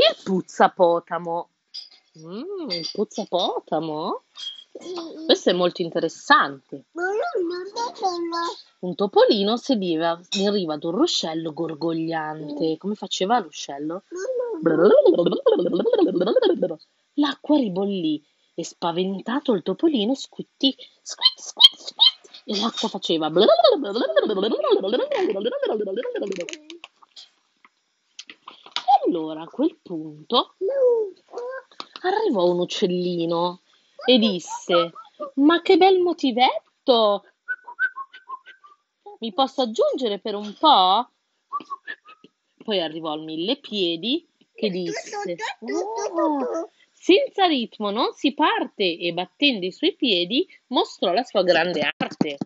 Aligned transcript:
Il 0.00 0.16
puzzapotamo. 0.24 1.48
Mm, 2.20 2.68
puzzapotamo? 2.92 4.22
Questo 5.26 5.50
è 5.50 5.52
molto 5.52 5.82
interessante. 5.82 6.84
Un 8.78 8.94
topolino 8.94 9.58
sediva 9.58 10.18
in 10.38 10.52
riva 10.52 10.74
ad 10.74 10.84
un 10.84 10.92
ruscello 10.92 11.52
gorgogliante. 11.52 12.78
Come 12.78 12.94
faceva 12.94 13.38
l'uscello? 13.40 14.04
L'acqua 17.14 17.56
ribollì 17.58 18.24
e 18.54 18.64
spaventato 18.64 19.52
il 19.52 19.62
topolino 19.62 20.14
squittì, 20.14 20.74
squit, 21.02 21.38
squit, 21.38 21.76
squit, 21.76 22.42
e 22.46 22.58
l'acqua 22.58 22.88
faceva. 22.88 23.28
Allora 29.10 29.42
a 29.42 29.48
quel 29.48 29.76
punto 29.82 30.54
arrivò 32.02 32.48
un 32.48 32.60
uccellino 32.60 33.62
e 34.06 34.18
disse: 34.18 34.92
Ma 35.34 35.60
che 35.62 35.76
bel 35.76 35.98
motivetto! 35.98 37.24
Mi 39.18 39.32
posso 39.32 39.62
aggiungere 39.62 40.20
per 40.20 40.36
un 40.36 40.54
po'? 40.56 41.08
Poi 42.62 42.80
arrivò 42.80 43.16
il 43.16 43.22
mille 43.22 43.56
piedi 43.56 44.24
che 44.54 44.70
disse: 44.70 45.34
"Oh, 45.58 46.70
senza 46.92 47.46
ritmo 47.46 47.90
non 47.90 48.12
si 48.12 48.32
parte 48.32 48.96
e 48.96 49.12
battendo 49.12 49.66
i 49.66 49.72
suoi 49.72 49.96
piedi 49.96 50.46
mostrò 50.68 51.12
la 51.12 51.24
sua 51.24 51.42
grande 51.42 51.80
arte. 51.98 52.36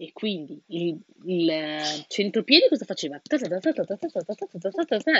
E 0.00 0.12
quindi 0.12 0.62
il, 0.68 0.96
il 1.24 1.50
eh, 1.50 2.04
centopiedi 2.06 2.68
cosa 2.68 2.84
faceva? 2.84 3.20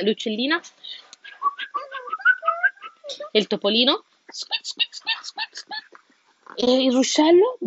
L'uccellina 0.05 0.61
e 3.33 3.39
il 3.41 3.47
topolino 3.49 4.05
e 6.55 6.85
il 6.85 6.93
ruscello 6.93 7.59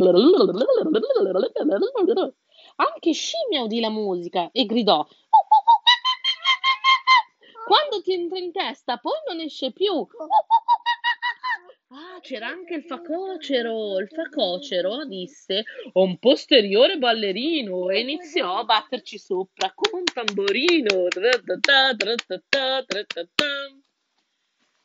anche 2.75 3.11
scimmia 3.11 3.63
udì 3.63 3.81
la 3.81 3.89
musica 3.89 4.49
e 4.53 4.65
gridò 4.65 5.05
quando 7.65 8.01
ti 8.01 8.13
entra 8.13 8.37
in 8.37 8.53
testa 8.53 8.97
poi 8.97 9.19
non 9.27 9.41
esce 9.41 9.71
più 9.71 10.07
Ah, 10.17 10.50
c'era 12.21 12.47
anche 12.47 12.75
il 12.75 12.83
facocero. 12.83 13.99
Il 13.99 14.07
facocero 14.07 15.05
disse: 15.05 15.63
un 15.93 16.17
posteriore 16.17 16.97
ballerino 16.97 17.89
e 17.89 17.99
iniziò 17.99 18.57
a 18.59 18.63
batterci 18.63 19.17
sopra 19.17 19.73
come 19.75 20.03
un 20.03 20.05
tra-ta-ta. 22.45 22.85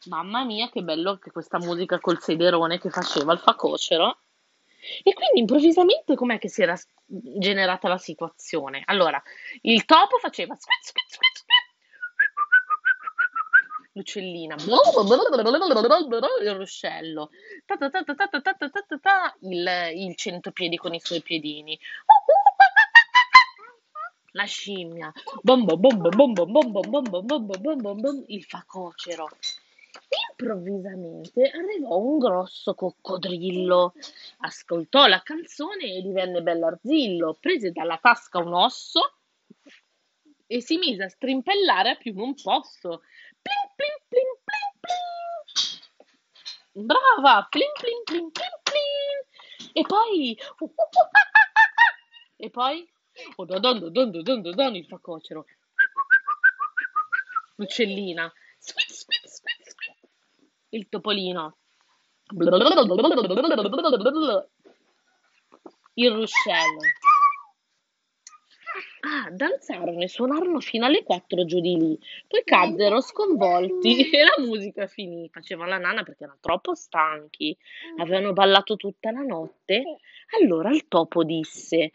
Mamma 0.07 0.45
mia, 0.45 0.69
che 0.71 0.83
bello 0.83 1.11
anche 1.11 1.31
questa 1.31 1.59
musica 1.59 1.99
col 1.99 2.21
sederone 2.21 2.79
che 2.79 2.91
faceva 2.91 3.33
il 3.33 3.39
facocero. 3.39 4.19
E 5.03 5.15
quindi 5.15 5.41
improvvisamente 5.41 6.15
com'è 6.15 6.39
che 6.39 6.49
si 6.49 6.63
era 6.63 6.79
generata 7.05 7.89
la 7.89 7.99
situazione? 7.99 8.83
Allora, 8.87 9.21
il 9.63 9.85
topo 9.85 10.19
faceva 10.19 10.55
squit, 10.55 10.83
squit 10.83 11.06
l'uccellina, 13.97 14.57
il 16.43 16.55
ruscello, 16.55 17.31
il, 19.41 19.91
il 19.95 20.15
centopiedi 20.17 20.77
con 20.77 20.93
i 20.93 21.01
suoi 21.01 21.23
piedini, 21.23 21.79
la 24.33 24.45
scimmia, 24.45 25.11
il 28.29 28.45
facocero. 28.45 29.29
Improvvisamente 30.31 31.51
arrivò 31.51 31.97
un 31.97 32.19
grosso 32.19 32.75
coccodrillo, 32.75 33.95
ascoltò 34.41 35.07
la 35.07 35.23
canzone 35.23 35.95
e 35.95 36.03
divenne 36.03 36.43
bell'arzillo, 36.43 37.39
prese 37.41 37.73
dalla 37.73 37.99
tasca 38.01 38.39
un 38.39 38.53
osso 38.53 39.15
e 40.47 40.61
si 40.61 40.77
mise 40.77 41.05
a 41.05 41.09
strimpellare 41.09 41.91
a 41.91 41.95
più 41.97 42.15
non 42.15 42.35
posso. 42.35 43.03
Plin 43.47 43.65
plin 43.79 43.97
plin 44.11 44.31
plin 44.47 44.69
plin. 44.83 45.07
Brava! 46.87 47.47
Plin 47.53 47.73
plin 47.79 48.01
plin 48.05 48.31
plin 48.33 48.55
plin. 48.65 49.19
E 49.73 49.83
poi... 49.83 50.37
E 52.39 52.51
poi... 52.51 52.91
Oh, 53.37 53.45
don, 53.45 53.61
don, 53.61 54.11
don, 54.11 54.43
don, 54.43 54.75
il 54.75 54.87
facocero. 54.87 55.47
L'uccellina. 57.57 58.33
Squit, 58.59 58.91
squit, 58.91 59.27
squit, 59.27 59.63
squit. 59.63 59.97
Il 60.71 60.89
topolino. 60.89 61.57
Il 65.95 66.11
ruscello. 66.11 66.81
Danzarono 69.31 70.03
e 70.03 70.09
suonarono 70.09 70.61
fino 70.61 70.87
alle 70.87 71.03
4 71.03 71.45
giù 71.45 71.61
di 71.61 71.77
lì. 71.77 71.99
Poi 72.27 72.43
caddero 72.45 73.01
sconvolti 73.01 74.09
e 74.11 74.23
la 74.23 74.43
musica 74.45 74.87
finì. 74.87 75.29
Facevano 75.33 75.71
la 75.71 75.79
nana 75.79 76.03
perché 76.03 76.25
erano 76.25 76.39
troppo 76.41 76.75
stanchi. 76.75 77.57
Avevano 77.99 78.33
ballato 78.33 78.77
tutta 78.77 79.11
la 79.11 79.23
notte. 79.23 79.99
Allora 80.41 80.71
il 80.71 80.87
topo 80.89 81.25
disse: 81.25 81.91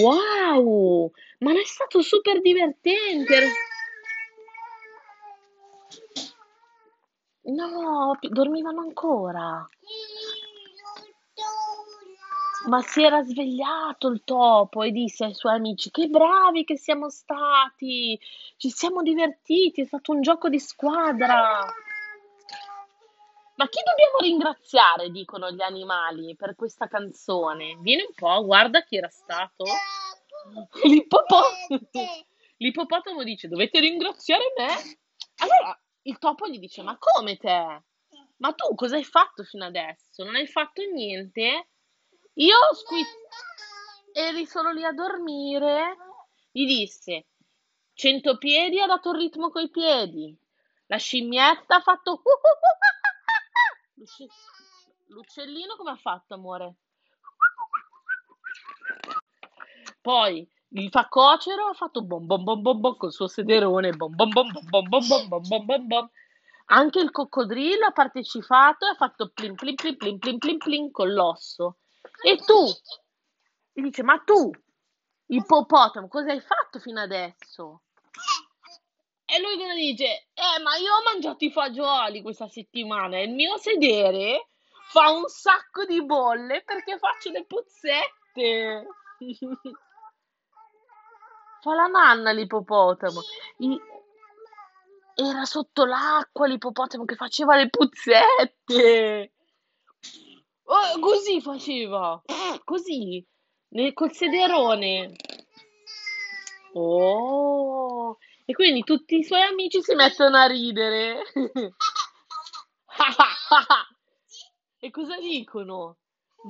Wow, 0.00 1.10
ma 1.38 1.52
è 1.52 1.64
stato 1.64 2.00
super 2.02 2.40
divertente. 2.40 3.48
No, 7.42 8.18
dormivano 8.20 8.80
ancora. 8.80 9.68
Ma 12.66 12.82
si 12.82 13.02
era 13.02 13.22
svegliato 13.22 14.08
il 14.08 14.22
topo 14.24 14.82
e 14.82 14.90
disse 14.90 15.24
ai 15.24 15.34
suoi 15.34 15.54
amici: 15.54 15.90
Che 15.90 16.08
bravi 16.08 16.64
che 16.64 16.76
siamo 16.76 17.08
stati! 17.08 18.18
Ci 18.56 18.70
siamo 18.70 19.02
divertiti, 19.02 19.82
è 19.82 19.84
stato 19.84 20.12
un 20.12 20.20
gioco 20.20 20.48
di 20.48 20.58
squadra. 20.58 21.64
Ma 23.54 23.68
chi 23.68 23.80
dobbiamo 23.84 24.18
ringraziare? 24.20 25.10
dicono 25.10 25.50
gli 25.50 25.62
animali 25.62 26.34
per 26.34 26.56
questa 26.56 26.88
canzone. 26.88 27.76
Vieni 27.80 28.02
un 28.02 28.14
po', 28.14 28.44
guarda 28.44 28.82
chi 28.82 28.96
era 28.96 29.08
stato. 29.08 29.64
L'ippopotamo. 30.82 31.80
L'ippopotamo 32.56 33.22
dice: 33.22 33.46
Dovete 33.46 33.78
ringraziare 33.78 34.52
me? 34.56 34.66
Allora 35.36 35.80
il 36.02 36.18
topo 36.18 36.48
gli 36.48 36.58
dice: 36.58 36.82
Ma 36.82 36.96
come 36.98 37.36
te? 37.36 37.82
Ma 38.38 38.52
tu 38.52 38.74
cosa 38.74 38.96
hai 38.96 39.04
fatto 39.04 39.44
fino 39.44 39.64
adesso? 39.64 40.24
Non 40.24 40.34
hai 40.34 40.46
fatto 40.48 40.82
niente? 40.82 41.68
Io 42.38 42.56
squid 42.74 43.06
eri 44.12 44.44
solo 44.44 44.70
lì 44.70 44.84
a 44.84 44.92
dormire. 44.92 45.96
Gli 46.50 46.66
disse: 46.66 47.28
Centopiedi 47.94 48.78
ha 48.78 48.86
dato 48.86 49.10
il 49.12 49.18
ritmo 49.18 49.48
coi 49.50 49.70
piedi. 49.70 50.36
La 50.86 50.98
scimmietta 50.98 51.76
ha 51.76 51.80
fatto. 51.80 52.20
L'uccellino 55.06 55.76
come 55.76 55.92
ha 55.92 55.96
fatto, 55.96 56.34
amore? 56.34 56.74
Poi 60.02 60.46
il 60.68 60.90
facocero 60.90 61.68
ha 61.68 61.72
fatto 61.72 62.02
bom 62.02 62.26
bom 62.26 62.44
bom 62.44 62.60
bom 62.60 62.80
bom 62.80 62.96
col 62.98 63.12
suo 63.12 63.28
sederone. 63.28 63.92
Bom 63.92 64.14
bom 64.14 64.28
bom 64.28 64.50
bom 64.50 64.88
bom 64.88 65.06
bom 65.06 65.28
bom 65.28 65.48
bom 65.48 65.64
bom 65.64 65.86
bom. 65.86 66.10
Anche 66.66 67.00
il 67.00 67.10
coccodrillo 67.10 67.86
ha 67.86 67.92
partecipato 67.92 68.84
e 68.84 68.90
ha 68.90 68.94
fatto 68.94 69.30
plin 69.30 69.54
plin 69.54 69.74
plin 69.74 69.96
plin 69.96 70.18
plin 70.18 70.38
plin 70.38 70.58
plin 70.58 70.90
con 70.90 71.12
l'osso. 71.14 71.78
E 72.24 72.36
tu? 72.36 72.66
Gli 73.72 73.82
dice, 73.82 74.02
ma 74.02 74.18
tu, 74.24 74.50
ippopotamo, 75.26 76.08
cosa 76.08 76.30
hai 76.32 76.40
fatto 76.40 76.78
fino 76.78 77.00
adesso? 77.00 77.82
E 79.24 79.40
lui 79.40 79.56
cosa 79.58 79.74
dice? 79.74 80.28
Eh, 80.34 80.62
ma 80.62 80.76
io 80.76 80.92
ho 80.94 81.02
mangiato 81.04 81.44
i 81.44 81.50
fagioli 81.50 82.22
questa 82.22 82.48
settimana 82.48 83.16
e 83.18 83.24
il 83.24 83.32
mio 83.34 83.56
sedere 83.58 84.48
fa 84.88 85.10
un 85.10 85.24
sacco 85.26 85.84
di 85.84 86.02
bolle 86.04 86.62
perché 86.62 86.96
faccio 86.98 87.30
le 87.30 87.44
puzzette. 87.44 88.86
Fa 91.62 91.74
la 91.74 91.86
nanna 91.86 92.30
l'ippopotamo. 92.30 93.20
I- 93.58 93.80
Era 95.16 95.44
sotto 95.44 95.84
l'acqua 95.84 96.46
l'ippopotamo 96.46 97.04
che 97.04 97.16
faceva 97.16 97.56
le 97.56 97.68
puzzette. 97.70 99.32
Oh, 100.68 100.98
così 101.00 101.40
faceva. 101.40 102.22
Così. 102.64 103.24
ne- 103.68 103.92
Col 103.92 104.12
sederone. 104.12 105.12
Oh. 106.74 108.18
E 108.44 108.52
quindi 108.52 108.82
tutti 108.84 109.16
i 109.16 109.24
suoi 109.24 109.42
amici 109.42 109.82
si 109.82 109.94
mettono 109.94 110.36
a 110.36 110.46
ridere. 110.46 111.22
E 114.78 114.90
cosa 114.90 115.18
dicono? 115.18 115.96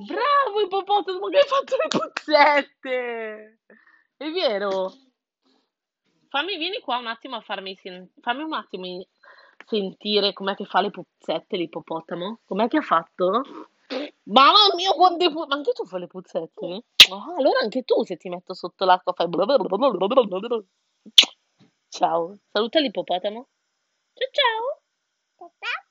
Bravo 0.05 0.59
ippopotamo 0.61 1.27
che 1.29 1.37
hai 1.37 1.47
fatto 1.47 1.75
le 1.75 1.87
puzzette! 1.87 3.59
È 4.15 4.29
vero? 4.29 4.91
Fammi, 6.29 6.57
vieni 6.57 6.79
qua 6.81 6.97
un 6.97 7.07
attimo 7.07 7.37
a 7.37 7.41
farmi 7.41 7.75
sen- 7.81 8.11
fammi 8.21 8.43
un 8.43 8.53
attimo 8.53 8.85
sentire 9.65 10.33
com'è 10.33 10.55
che 10.55 10.65
fa 10.65 10.81
le 10.81 10.91
puzzette 10.91 11.57
l'ippopotamo. 11.57 12.41
Com'è 12.45 12.67
che 12.67 12.77
ha 12.77 12.81
fatto? 12.81 13.41
Mamma 14.35 14.75
mia, 14.75 14.91
quante 14.93 15.29
pu- 15.31 15.45
Ma 15.47 15.55
anche 15.55 15.71
tu 15.73 15.85
fai 15.85 15.99
le 16.01 16.07
puzzette? 16.07 16.83
Ah, 17.11 17.35
allora 17.37 17.59
anche 17.61 17.83
tu 17.83 18.03
se 18.03 18.17
ti 18.17 18.29
metto 18.29 18.53
sotto 18.53 18.85
l'acqua 18.85 19.13
fai... 19.13 19.27
Ciao, 21.89 22.37
saluta 22.51 22.79
l'ippopotamo. 22.79 23.47
Ciao 24.13 24.29
ciao. 24.31 24.81
Papà? 25.37 25.86